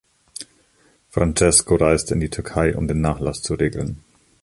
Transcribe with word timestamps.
Francesco 1.11 1.75
reist 1.75 2.11
in 2.11 2.19
die 2.19 2.31
Türkei, 2.31 2.75
um 2.75 2.87
den 2.87 3.01
Nachlass 3.01 3.43
zu 3.43 3.53
regeln. 3.53 4.01